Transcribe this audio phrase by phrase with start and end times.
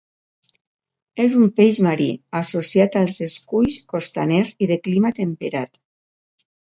[1.25, 2.07] És un peix marí,
[2.39, 5.83] associat als esculls costaners i de clima temperat.